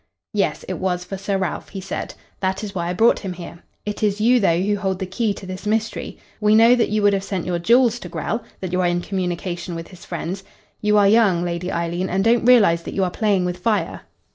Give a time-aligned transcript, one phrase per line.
[0.33, 2.15] "Yes, it was for Sir Ralph," he said.
[2.39, 3.61] "That is why I brought him here.
[3.85, 6.17] It is you, though, who hold the key to this mystery.
[6.39, 9.01] We know that you would have sent your jewels to Grell, that you are in
[9.01, 10.43] communication with his friends.
[10.81, 14.01] You are young, Lady Eileen, and don't realise that you are playing with fire.